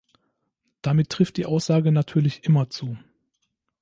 Damit 0.81 1.11
trifft 1.11 1.37
die 1.37 1.45
Aussage 1.45 1.91
natürlich 1.91 2.43
immer 2.45 2.71
zu. 2.71 2.97